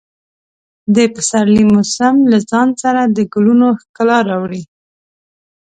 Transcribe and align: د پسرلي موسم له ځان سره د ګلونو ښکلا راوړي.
د 0.95 0.97
پسرلي 1.13 1.65
موسم 1.73 2.15
له 2.31 2.37
ځان 2.49 2.69
سره 2.81 3.01
د 3.05 3.17
ګلونو 3.33 3.67
ښکلا 3.81 4.17
راوړي. 4.29 4.63